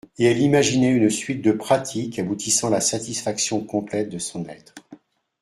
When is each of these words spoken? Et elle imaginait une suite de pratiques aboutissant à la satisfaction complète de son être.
Et 0.17 0.25
elle 0.25 0.39
imaginait 0.41 0.89
une 0.89 1.11
suite 1.11 1.43
de 1.43 1.51
pratiques 1.51 2.17
aboutissant 2.17 2.69
à 2.69 2.71
la 2.71 2.81
satisfaction 2.81 3.63
complète 3.63 4.09
de 4.09 4.17
son 4.17 4.45
être. 4.45 4.73